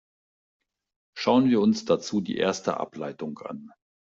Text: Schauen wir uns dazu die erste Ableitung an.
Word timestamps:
Schauen 1.15 1.51
wir 1.51 1.61
uns 1.61 1.85
dazu 1.85 2.21
die 2.21 2.35
erste 2.37 2.77
Ableitung 2.79 3.37
an. 3.37 3.69